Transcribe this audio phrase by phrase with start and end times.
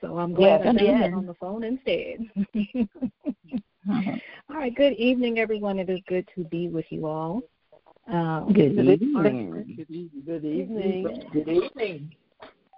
[0.00, 2.26] So I'm glad yes, I got on the phone instead.
[3.90, 4.16] uh-huh.
[4.50, 4.74] All right.
[4.74, 5.78] Good evening, everyone.
[5.78, 7.42] It is good to be with you all.
[8.10, 9.74] Um, good, evening.
[9.76, 10.22] Good evening.
[10.26, 11.22] Good evening.
[11.32, 12.12] Good evening.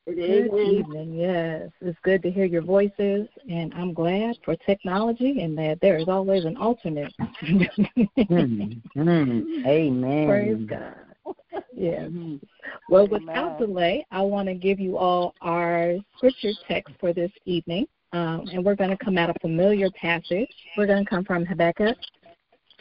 [0.05, 1.15] Good evening.
[1.15, 5.97] Yes, it's good to hear your voices, and I'm glad for technology and that there
[5.97, 7.15] is always an alternate.
[7.41, 8.73] mm-hmm.
[9.67, 10.27] Amen.
[10.27, 11.12] Praise God.
[11.75, 12.03] Yes.
[12.03, 12.37] Mm-hmm.
[12.89, 17.87] Well, without delay, I want to give you all our scripture text for this evening,
[18.13, 20.51] um, and we're going to come out a familiar passage.
[20.77, 21.97] We're going to come from Habakkuk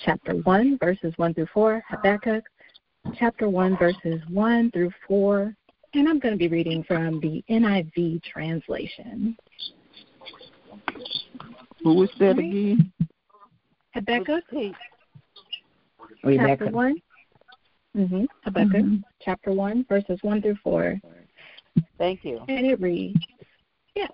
[0.03, 1.83] chapter 1, verses 1 through 4.
[1.89, 2.43] Habakkuk
[3.17, 5.55] chapter 1, verses 1 through 4
[5.93, 9.37] and I'm going to be reading from the NIV translation.
[11.83, 12.91] Who was that again?
[13.93, 14.43] Habakkuk.
[16.23, 16.47] Rebecca.
[16.47, 17.01] Chapter 1.
[17.95, 18.25] Mm-hmm.
[18.43, 18.95] Habakkuk, mm-hmm.
[19.21, 20.99] chapter 1, verses 1 through 4.
[21.97, 22.41] Thank you.
[22.47, 23.19] And it reads,
[23.95, 24.11] yes.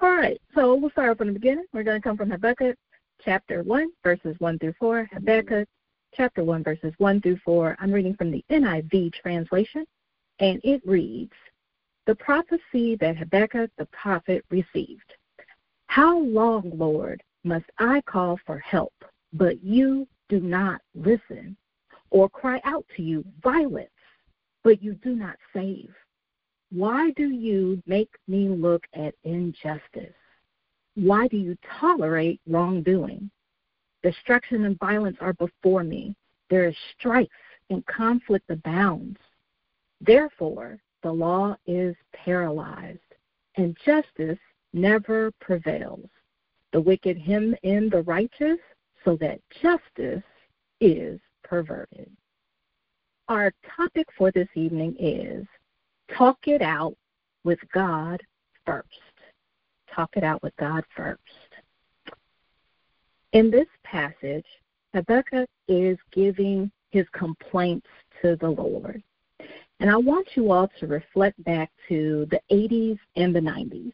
[0.00, 1.66] All right, so we'll start from the beginning.
[1.72, 2.76] We're going to come from Habakkuk,
[3.24, 5.08] chapter 1, verses 1 through 4.
[5.12, 5.68] Habakkuk,
[6.14, 7.76] chapter 1, verses 1 through 4.
[7.78, 9.84] I'm reading from the NIV translation
[10.40, 11.32] and it reads
[12.06, 15.14] The prophecy that Habakkuk the prophet received.
[15.86, 18.94] How long, Lord, must I call for help,
[19.32, 21.56] but you do not listen,
[22.14, 23.90] or cry out to you violence,
[24.62, 25.92] but you do not save?
[26.70, 30.14] Why do you make me look at injustice?
[30.94, 33.30] Why do you tolerate wrongdoing?
[34.04, 36.14] Destruction and violence are before me.
[36.50, 37.26] There is strife
[37.68, 39.18] and conflict abounds.
[40.00, 43.00] Therefore, the law is paralyzed,
[43.56, 44.38] and justice
[44.72, 46.08] never prevails.
[46.72, 48.58] The wicked hem in the righteous,
[49.04, 50.22] so that justice
[50.80, 52.10] is perverted.
[53.28, 55.46] Our topic for this evening is
[56.16, 56.96] Talk It Out
[57.44, 58.20] with God
[58.66, 58.88] First.
[59.94, 61.20] Talk it out with God first.
[63.32, 64.46] In this passage,
[64.92, 67.86] Habakkuk is giving his complaints
[68.22, 69.02] to the Lord.
[69.80, 73.92] And I want you all to reflect back to the 80s and the 90s.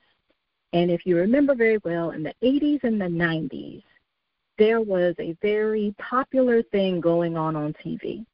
[0.73, 3.83] And if you remember very well, in the 80s and the 90s,
[4.61, 8.27] there was a very popular thing going on on TV.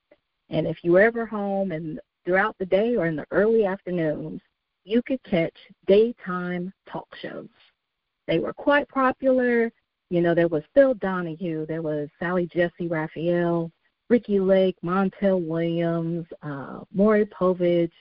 [0.50, 4.40] And if you were ever home and throughout the day or in the early afternoons,
[4.84, 5.54] you could catch
[5.86, 7.48] daytime talk shows.
[8.26, 9.70] They were quite popular.
[10.10, 13.70] You know, there was Phil Donahue, there was Sally Jessy Raphael,
[14.10, 17.92] Ricki Lake, Montel Williams, uh, Maury Povich.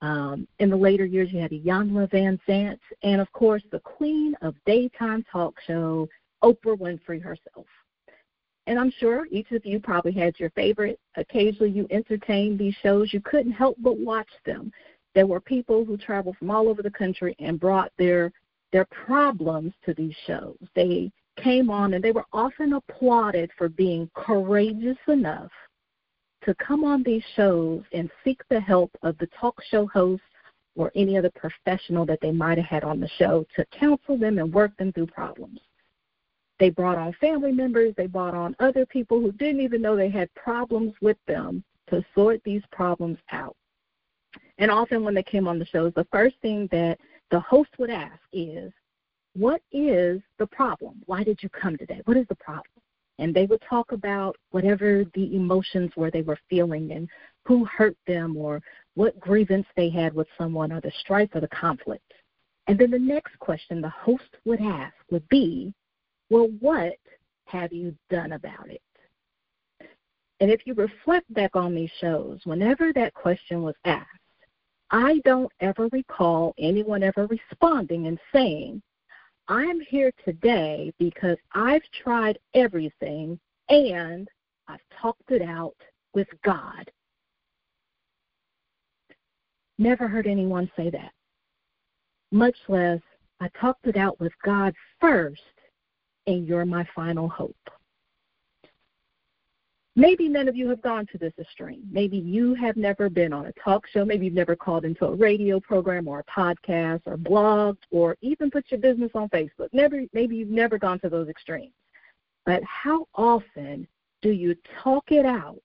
[0.00, 4.54] Um, in the later years, you had Iyanla Vanzant, and of course, the queen of
[4.64, 6.08] daytime talk show,
[6.42, 7.66] Oprah Winfrey herself.
[8.66, 10.98] And I'm sure each of you probably had your favorite.
[11.16, 13.12] Occasionally, you entertained these shows.
[13.12, 14.72] You couldn't help but watch them.
[15.14, 18.32] There were people who traveled from all over the country and brought their
[18.72, 20.56] their problems to these shows.
[20.74, 25.50] They came on and they were often applauded for being courageous enough
[26.42, 30.22] to come on these shows and seek the help of the talk show host
[30.74, 34.38] or any other professional that they might have had on the show to counsel them
[34.38, 35.60] and work them through problems.
[36.58, 40.10] They brought on family members, they brought on other people who didn't even know they
[40.10, 43.56] had problems with them to sort these problems out.
[44.58, 46.98] And often when they came on the shows, the first thing that
[47.30, 48.72] the host would ask is,
[49.34, 50.94] what is the problem?
[51.04, 52.00] Why did you come today?
[52.06, 52.64] What is the problem?
[53.18, 57.08] And they would talk about whatever the emotions were they were feeling and
[57.44, 58.62] who hurt them or
[58.94, 62.12] what grievance they had with someone or the strife or the conflict.
[62.66, 65.72] And then the next question the host would ask would be,
[66.30, 66.96] well, what
[67.46, 68.82] have you done about it?
[70.40, 74.08] And if you reflect back on these shows, whenever that question was asked,
[74.90, 78.82] I don't ever recall anyone ever responding and saying,
[79.48, 83.38] I'm here today because I've tried everything
[83.68, 84.28] and
[84.68, 85.76] I've talked it out
[86.14, 86.90] with God.
[89.78, 91.12] Never heard anyone say that.
[92.32, 93.00] Much less,
[93.40, 95.42] I talked it out with God first,
[96.26, 97.56] and you're my final hope.
[99.98, 101.82] Maybe none of you have gone to this extreme.
[101.90, 104.04] Maybe you have never been on a talk show.
[104.04, 108.50] Maybe you've never called into a radio program or a podcast or blogged or even
[108.50, 109.68] put your business on Facebook.
[109.72, 111.72] Never, maybe you've never gone to those extremes.
[112.44, 113.88] But how often
[114.20, 115.62] do you talk it out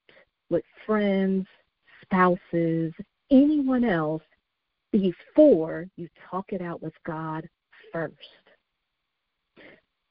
[0.48, 1.46] with friends,
[2.00, 2.94] spouses,
[3.30, 4.22] anyone else
[4.92, 7.46] before you talk it out with God
[7.92, 8.41] first?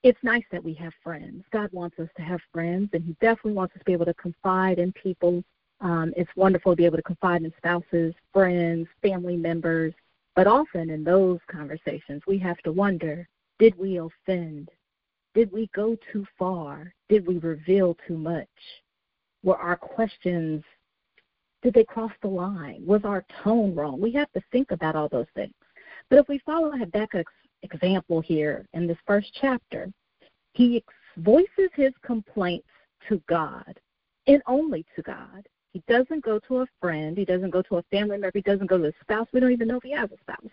[0.03, 1.44] It's nice that we have friends.
[1.51, 4.13] God wants us to have friends, and He definitely wants us to be able to
[4.15, 5.44] confide in people.
[5.80, 9.94] Um, it's wonderful to be able to confide in spouses, friends, family members.
[10.36, 13.27] But often in those conversations, we have to wonder
[13.59, 14.69] did we offend?
[15.36, 16.94] Did we go too far?
[17.09, 18.48] Did we reveal too much?
[19.44, 20.63] Were our questions,
[21.62, 22.83] did they cross the line?
[22.86, 24.01] Was our tone wrong?
[24.01, 25.53] We have to think about all those things.
[26.09, 27.31] But if we follow Habakkuk's
[27.63, 29.92] example here in this first chapter,
[30.54, 30.84] he
[31.18, 32.68] voices his complaints
[33.08, 33.80] to God
[34.28, 35.48] and only to God.
[35.74, 37.18] He doesn't go to a friend.
[37.18, 38.31] He doesn't go to a family member.
[38.34, 39.28] He doesn't go to a spouse.
[39.31, 40.52] We don't even know if he has a spouse.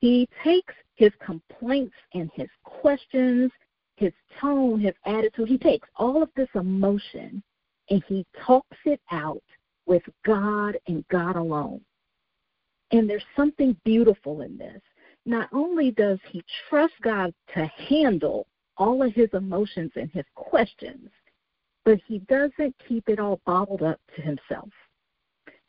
[0.00, 3.50] He takes his complaints and his questions,
[3.96, 5.48] his tone, his attitude.
[5.48, 7.42] He takes all of this emotion
[7.88, 9.42] and he talks it out
[9.86, 11.80] with God and God alone.
[12.90, 14.82] And there's something beautiful in this.
[15.28, 18.46] Not only does he trust God to handle
[18.78, 21.10] all of his emotions and his questions,
[21.84, 24.70] but he doesn't keep it all bottled up to himself.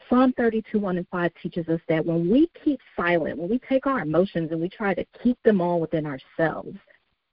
[0.07, 3.85] Psalm 32, 1 and 5 teaches us that when we keep silent, when we take
[3.85, 6.77] our emotions and we try to keep them all within ourselves,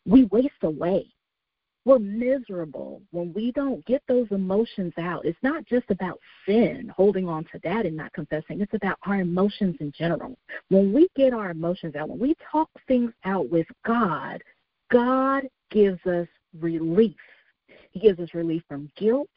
[0.04, 1.06] we waste away.
[1.86, 5.24] We're miserable when we don't get those emotions out.
[5.24, 8.60] It's not just about sin, holding on to that and not confessing.
[8.60, 10.36] It's about our emotions in general.
[10.68, 14.42] When we get our emotions out, when we talk things out with God,
[14.90, 16.28] God gives us
[16.60, 17.16] relief
[17.96, 19.30] he gives us relief from guilt,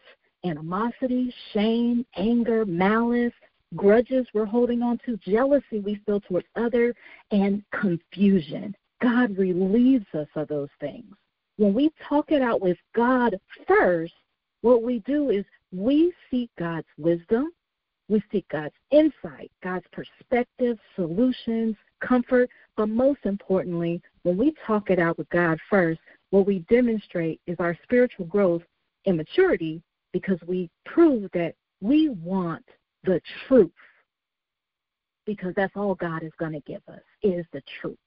[0.44, 3.32] animosity, shame, anger, malice,
[3.78, 6.94] grudges we're holding on to, jealousy we feel towards others,
[7.32, 8.76] and confusion.
[9.02, 11.16] God relieves us of those things.
[11.60, 14.14] When we talk it out with God first,
[14.62, 17.52] what we do is we seek God's wisdom,
[18.08, 25.00] we seek God's insight, God's perspective, solutions, comfort, but most importantly, when we talk it
[25.00, 28.64] out with God first, what we demonstrate is our spiritual growth
[29.06, 29.82] and maturity
[30.14, 32.64] because we prove that we want
[33.04, 33.20] the
[33.50, 33.70] truth.
[35.26, 37.98] Because that's all God is going to give us is the truth.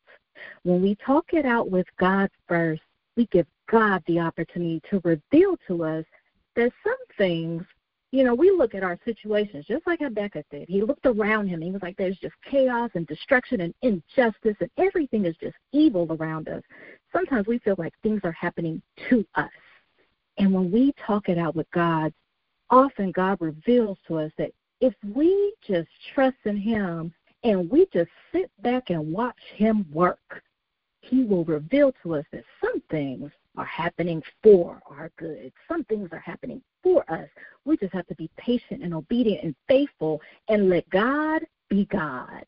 [0.63, 2.81] When we talk it out with God first,
[3.17, 6.05] we give God the opportunity to reveal to us
[6.57, 7.63] that some things,
[8.11, 10.69] you know, we look at our situations just like Habakkuk did.
[10.69, 11.61] He looked around him.
[11.61, 16.07] He was like, there's just chaos and destruction and injustice, and everything is just evil
[16.11, 16.63] around us
[17.13, 19.51] sometimes we feel like things are happening to us.
[20.39, 22.13] And when we talk it out with God,
[22.71, 24.51] often God reveals to us that
[24.81, 27.13] if we just trust in Him
[27.45, 30.43] and we just sit back and watch Him work,
[31.03, 35.53] He will reveal to us that some things are happening for our good.
[35.69, 37.29] Some things are happening for us.
[37.65, 42.45] We just have to be patient and obedient and faithful and let God be God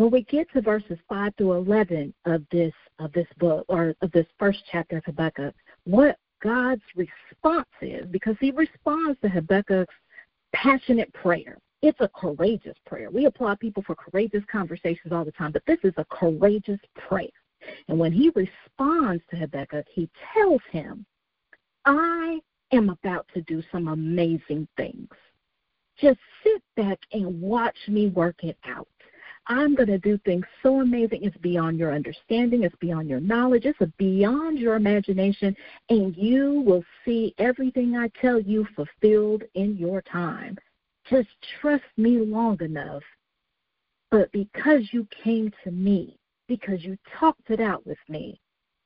[0.00, 4.10] when we get to verses 5 through 11 of this of this book or of
[4.12, 5.54] this first chapter of Habakkuk,
[5.84, 9.94] what God's response is, because he responds to Habakkuk's
[10.54, 11.58] passionate prayer.
[11.82, 13.10] It's a courageous prayer.
[13.10, 17.28] We applaud people for courageous conversations all the time, but this is a courageous prayer.
[17.88, 21.06] And when he responds to Habakkuk, he tells him,
[21.84, 22.40] I
[22.72, 25.08] am about to do some amazing things.
[25.98, 28.88] Just sit back and watch me work it out.
[29.46, 31.24] I'm going to do things so amazing.
[31.24, 35.56] It's beyond your understanding, it's beyond your knowledge, it's beyond your imagination,
[35.88, 40.56] and you will see everything I tell you fulfilled in your time.
[41.10, 41.28] Just
[41.60, 43.02] trust me long enough.
[44.12, 46.16] But because you came to me,
[46.46, 48.40] because you talked it out with me,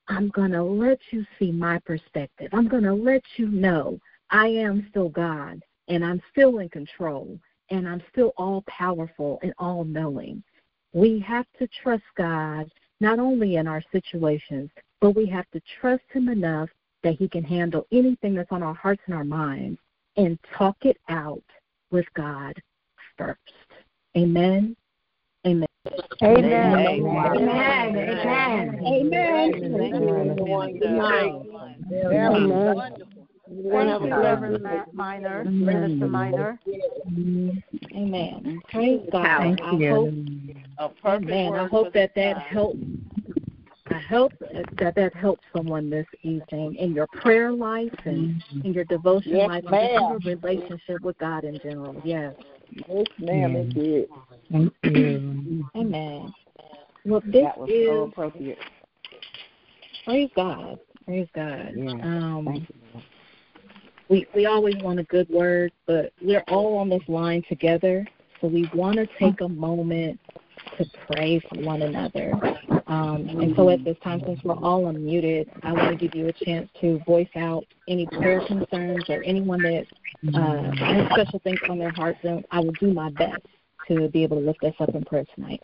[0.07, 2.49] I'm going to let you see my perspective.
[2.51, 3.99] I'm going to let you know
[4.31, 9.53] I am still God and I'm still in control and I'm still all powerful and
[9.59, 10.43] all knowing.
[10.93, 16.03] We have to trust God not only in our situations, but we have to trust
[16.11, 16.69] Him enough
[17.03, 19.79] that He can handle anything that's on our hearts and our minds
[20.17, 21.43] and talk it out
[21.95, 22.53] with God
[23.17, 23.39] first.
[24.17, 24.75] Amen.
[25.47, 25.67] Amen.
[26.21, 26.75] Amen.
[26.75, 27.27] Amen.
[27.37, 27.95] Amen.
[28.85, 28.85] Amen.
[28.85, 30.35] Amen.
[33.71, 36.59] Thank you, Reverend Minor, Minister Minor.
[37.95, 38.61] Amen.
[38.69, 39.39] Praise God.
[39.39, 39.89] Thank I you.
[39.89, 40.09] hope,
[40.79, 41.55] A perfect amen.
[41.55, 42.94] I hope that that time.
[43.87, 43.95] Helps.
[43.95, 44.33] I hope
[44.79, 49.49] that that helps someone this evening in your prayer life and in your devotion Yes,
[49.49, 51.99] life and in your relationship with God in general.
[52.03, 52.33] Yes.
[52.87, 54.09] Yes, ma'am, it did.
[54.51, 55.65] Thank you.
[55.75, 56.33] Amen.
[57.05, 58.57] Well, this That was is so appropriate.
[60.05, 60.79] praise God.
[61.05, 61.73] Praise God.
[61.75, 61.91] Yeah.
[61.91, 63.01] Um, Thank you.
[64.09, 68.07] we we always want a good word, but we're all on this line together,
[68.41, 70.19] so we want to take a moment
[70.77, 72.33] to pray for one another.
[72.87, 76.27] Um, and so at this time, since we're all unmuted, I want to give you
[76.27, 79.85] a chance to voice out any prayer concerns or anyone that
[80.35, 83.41] uh, has special things on their hearts, and I will do my best
[83.87, 85.61] to be able to lift us up in prayer tonight.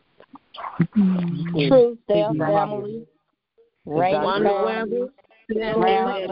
[0.95, 3.05] Truesdale family.
[3.85, 5.09] Raymond Wanda
[5.53, 5.81] family.
[5.81, 6.27] Weber,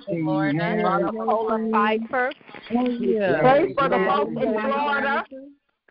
[1.72, 2.32] Pfeiffer,
[2.68, 5.24] Pray for the folks in Florida.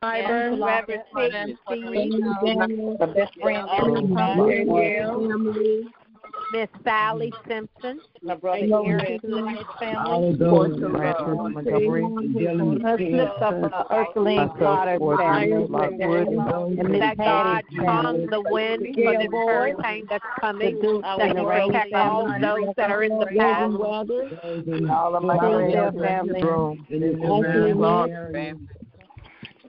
[0.02, 1.56] and Reverend Peyton
[2.98, 4.64] The best friend of the family.
[6.52, 10.36] Miss Sally Simpson, My brother Aaron and his family.
[10.38, 10.78] Let's
[13.00, 15.66] lift up uh, Ursuline Carter's family.
[16.78, 21.42] And Miss that God Patty's calm the wind for this hurricane that's coming, that you
[21.44, 23.70] protect all those that are in the path.
[24.90, 26.42] All of my Truesdale family.
[26.42, 26.78] family.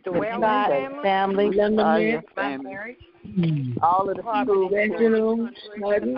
[0.04, 0.70] The Wellman Scott
[1.02, 1.50] family,
[3.24, 3.78] family.
[3.82, 5.50] All of the people Reginald,
[5.84, 6.16] Huddy,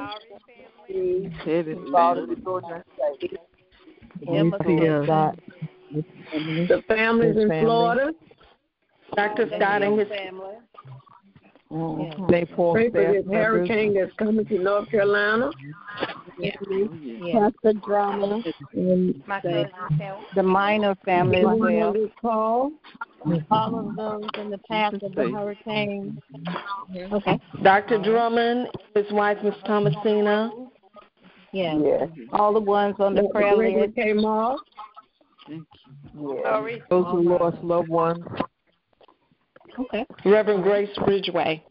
[1.93, 2.83] all of the children.
[5.03, 5.39] Scott.
[5.91, 8.13] the families in Florida,
[9.15, 9.47] Dr.
[9.55, 10.55] Scott and his family.
[12.29, 15.49] They four pray for this hurricane that's coming to North Carolina.
[17.33, 18.43] Pastor Drama
[18.73, 20.23] and my cousin Kel.
[20.35, 21.45] the minor family as
[22.21, 22.71] well.
[23.27, 26.21] This call, All of those in the path of the hurricane.
[27.11, 27.39] Okay.
[27.63, 28.01] Dr.
[28.01, 30.51] Drummond, his wife, Miss Thomasina.
[31.51, 31.77] Yeah.
[31.77, 33.95] Yeah, All the ones on the prayer list.
[33.95, 34.13] K.
[34.13, 34.59] Moss,
[35.47, 35.57] yeah.
[36.43, 36.81] Sorry.
[36.89, 38.23] Those who lost loved ones.
[39.79, 40.05] Okay.
[40.25, 41.63] Reverend Grace Ridgway.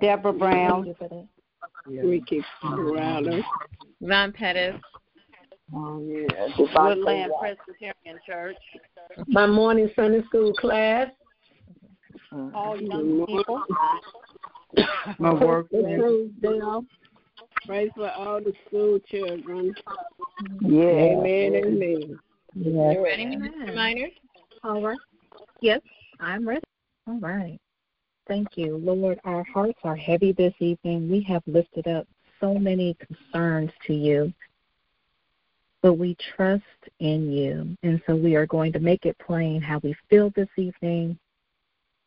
[0.00, 0.94] Deborah Brown.
[1.86, 3.42] Ricky Corrado,
[4.02, 4.74] Ron Pettis,
[5.74, 6.48] Oh, yeah.
[6.58, 8.56] Woodland Presbyterian Church,
[9.26, 11.08] my morning Sunday school class,
[12.32, 12.54] mm-hmm.
[12.54, 13.64] all young people,
[15.18, 15.68] My work.
[15.70, 16.84] Truesdale,
[17.66, 19.74] pray for all the school children.
[20.60, 20.82] Yeah.
[20.82, 22.18] Amen, amen.
[22.54, 23.74] Yeah.
[23.74, 24.08] Minor,
[24.64, 24.98] All right.
[25.60, 25.80] Yes,
[26.20, 26.62] I'm ready.
[27.06, 27.58] All right.
[28.26, 28.76] Thank you.
[28.76, 31.10] Lord, our hearts are heavy this evening.
[31.10, 32.06] We have lifted up
[32.40, 34.32] so many concerns to you,
[35.82, 36.62] but we trust
[37.00, 37.76] in you.
[37.82, 41.18] And so we are going to make it plain how we feel this evening,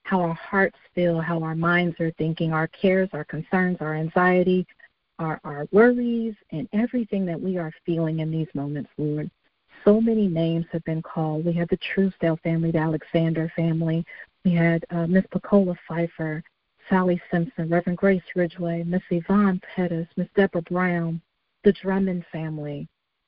[0.03, 4.65] how our hearts feel, how our minds are thinking, our cares, our concerns, our anxiety,
[5.19, 9.29] our, our worries, and everything that we are feeling in these moments, Lord.
[9.85, 11.45] So many names have been called.
[11.45, 14.05] We have the Truesdale family, the Alexander family.
[14.43, 16.43] We had uh, Miss Pacola Pfeiffer,
[16.89, 21.21] Sally Simpson, Reverend Grace Ridgway, Miss Yvonne Pettis, Miss Deborah Brown,
[21.63, 22.87] the Drummond family,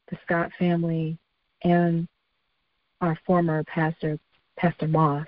[0.10, 1.18] the Scott family,
[1.64, 2.08] and
[3.02, 4.20] our former pastor,
[4.58, 5.28] Pastor Moss.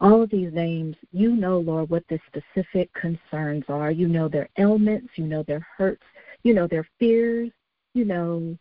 [0.00, 3.90] All of these names, you know, Lord, what the specific concerns are.
[3.90, 6.04] You know their ailments, you know their hurts,
[6.42, 7.50] you know their fears,
[7.94, 8.56] you know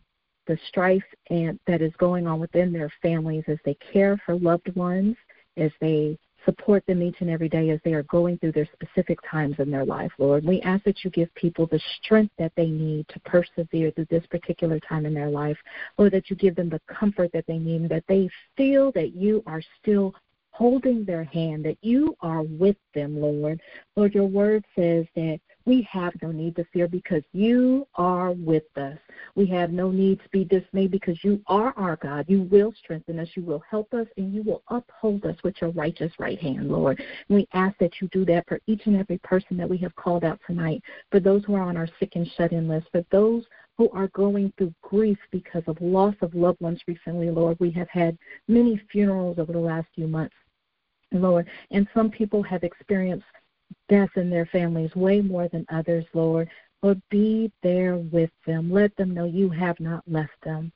[0.48, 4.74] the strife and that is going on within their families as they care for loved
[4.76, 5.16] ones,
[5.58, 9.20] as they support them each and every day as they are going through their specific
[9.30, 10.46] times in their life, Lord.
[10.46, 14.26] We ask that you give people the strength that they need to persevere through this
[14.28, 15.58] particular time in their life,
[15.98, 19.44] Lord, that you give them the comfort that they need, that they feel that you
[19.48, 20.16] are still
[20.52, 23.60] holding their hand, that you are with them, Lord.
[23.98, 28.66] Lord, your word says that we have no need to fear because you are with
[28.78, 28.98] us.
[29.36, 32.26] We have no need to be dismayed because you are our God.
[32.28, 35.72] You will strengthen us, you will help us, and you will uphold us with your
[35.72, 37.00] righteous right hand, Lord.
[37.00, 39.96] And we ask that you do that for each and every person that we have
[39.96, 43.04] called out tonight, for those who are on our sick and shut in list, for
[43.12, 43.44] those
[43.78, 47.58] who are going through grief because of loss of loved ones recently, Lord.
[47.60, 48.18] We have had
[48.48, 50.36] many funerals over the last few months.
[51.12, 53.26] Lord, and some people have experienced
[53.90, 56.50] death in their families way more than others, Lord.
[56.82, 58.72] Lord, be there with them.
[58.72, 60.72] Let them know you have not left them.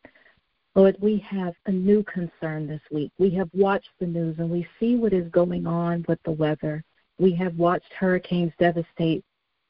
[0.76, 3.12] Lord, we have a new concern this week.
[3.18, 6.84] We have watched the news and we see what is going on with the weather.
[7.18, 9.24] We have watched hurricanes devastate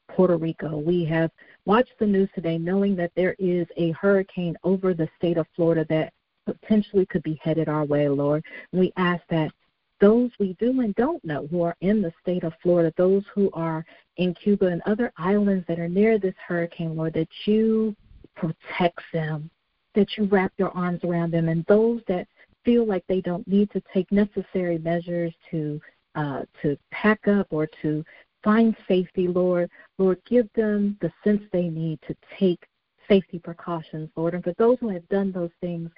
[0.08, 0.78] Puerto Rico.
[0.78, 1.30] We have
[1.64, 5.86] watched the news today knowing that there is a hurricane over the state of Florida
[5.88, 6.12] that
[6.46, 8.44] potentially could be headed our way, Lord.
[8.72, 9.52] We ask that
[10.00, 13.50] those we do and don't know who are in the state of Florida, those who
[13.52, 13.84] are
[14.16, 17.94] in Cuba and other islands that are near this hurricane, Lord, that you
[18.34, 19.50] protect them,
[19.94, 22.26] that you wrap your arms around them, and those that
[22.64, 25.80] feel like they don't need to take necessary measures to
[26.16, 28.04] uh, to pack up or to
[28.42, 32.66] find safety, Lord, Lord, give them the sense they need to take
[33.08, 34.34] safety precautions, Lord.
[34.34, 35.90] And for those who have done those things,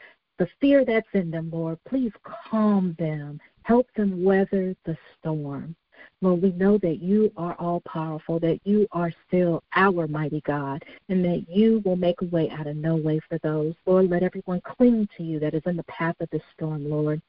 [0.43, 2.13] the fear that's in them, Lord, please
[2.51, 5.75] calm them Help them weather the storm.
[6.21, 10.85] Lord, we know that you are all powerful, that you are still our mighty God,
[11.09, 13.75] and that you will make a way out of no way for those.
[13.87, 17.23] Lord, let everyone cling to you that is in the path of this storm, Lord.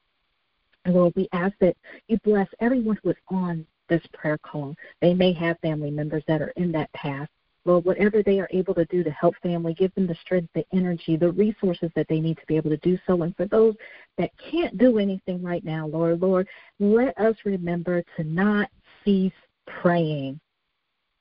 [0.86, 1.77] And Lord, we ask that
[2.08, 4.75] you bless everyone who is on this prayer call.
[5.01, 7.29] They may have family members that are in that path.
[7.65, 10.65] Lord, whatever they are able to do to help family, give them the strength, the
[10.74, 13.22] energy, the resources that they need to be able to do so.
[13.22, 13.75] And for those
[14.17, 16.48] that can't do anything right now, Lord, Lord,
[16.79, 18.70] let us remember to not
[19.03, 19.32] cease
[19.65, 20.39] praying.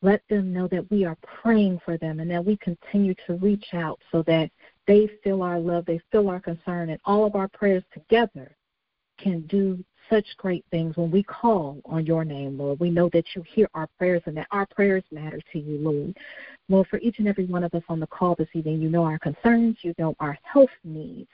[0.03, 3.67] Let them know that we are praying for them and that we continue to reach
[3.73, 4.51] out so that
[4.89, 8.57] they feel our love, they feel our concern, and all of our prayers together
[9.17, 12.81] can do such great things when we call on your name, Lord.
[12.81, 16.17] We know that you hear our prayers and that our prayers matter to you, Lord.
[16.69, 19.05] Lord, for each and every one of us on the call this evening, you know
[19.05, 21.29] our concerns, you know our health needs.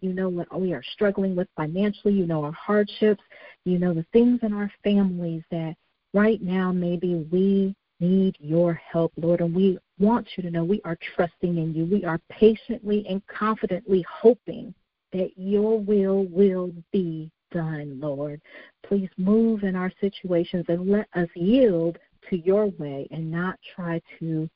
[0.00, 2.12] You know what we are struggling with financially.
[2.12, 3.22] You know our hardships.
[3.64, 5.76] You know the things in our families that
[6.12, 9.40] right now maybe we need your help, Lord.
[9.40, 11.86] And we want you to know we are trusting in you.
[11.86, 14.74] We are patiently and confidently hoping
[15.12, 18.40] that your will will be done, Lord.
[18.86, 24.02] Please move in our situations and let us yield to your way and not try
[24.18, 24.48] to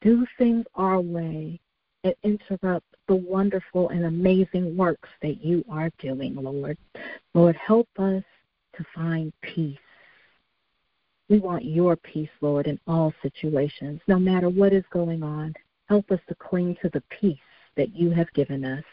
[0.00, 1.60] do things our way
[2.04, 6.78] and interrupt the wonderful and amazing works that you are doing, Lord.
[7.34, 8.22] Lord, help us
[8.76, 9.78] to find peace.
[11.28, 15.54] We want your peace, Lord, in all situations, no matter what is going on.
[15.88, 17.38] Help us to cling to the peace
[17.76, 18.84] that you have given us.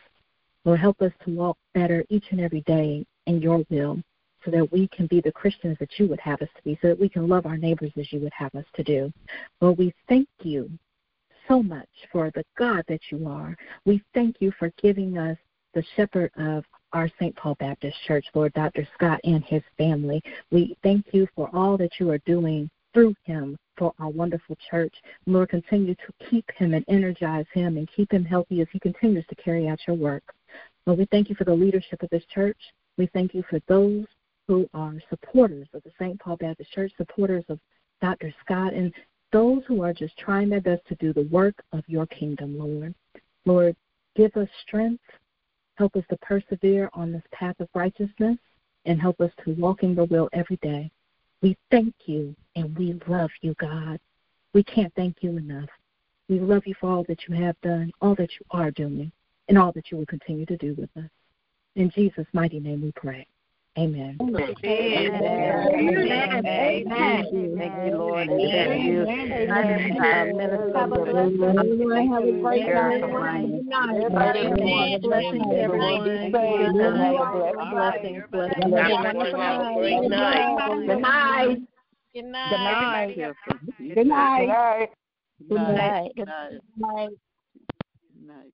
[0.65, 4.01] Lord, help us to walk better each and every day in your will
[4.43, 6.89] so that we can be the Christians that you would have us to be, so
[6.89, 9.11] that we can love our neighbors as you would have us to do.
[9.61, 10.69] Lord, we thank you
[11.47, 13.55] so much for the God that you are.
[13.85, 15.37] We thank you for giving us
[15.73, 17.35] the shepherd of our St.
[17.35, 18.87] Paul Baptist Church, Lord Dr.
[18.93, 20.21] Scott and his family.
[20.51, 24.93] We thank you for all that you are doing through him for our wonderful church.
[25.25, 29.25] Lord, continue to keep him and energize him and keep him healthy as he continues
[29.27, 30.23] to carry out your work.
[30.85, 32.57] Lord, we thank you for the leadership of this church.
[32.97, 34.05] We thank you for those
[34.47, 36.19] who are supporters of the St.
[36.19, 37.59] Paul Baptist Church, supporters of
[38.01, 38.33] Dr.
[38.43, 38.93] Scott, and
[39.31, 42.93] those who are just trying their best to do the work of your kingdom, Lord.
[43.45, 43.75] Lord,
[44.15, 45.03] give us strength.
[45.75, 48.37] Help us to persevere on this path of righteousness
[48.85, 50.91] and help us to walk in your will every day.
[51.41, 53.99] We thank you and we love you, God.
[54.53, 55.69] We can't thank you enough.
[56.29, 59.11] We love you for all that you have done, all that you are doing,
[59.49, 61.09] and all that you will continue to do with us.
[61.75, 63.25] In Jesus' mighty name we pray.
[63.79, 64.17] Amen.
[64.21, 64.45] Amen.
[64.93, 66.45] Amen.
[66.45, 67.25] Amen.
[67.57, 68.29] Thank you, Lord.
[68.29, 69.05] And thank you,
[71.63, 73.61] Everyone have a great night.
[75.01, 76.31] Blessings, everyone.
[77.71, 78.63] Blessings, blessings.
[79.79, 80.57] Great night.
[80.85, 81.55] Good night.
[82.13, 83.15] Good night.
[83.15, 83.17] Good night.
[83.95, 84.89] Good night.
[85.49, 86.11] Good night.
[86.19, 87.09] Good night.
[88.13, 88.53] Good night.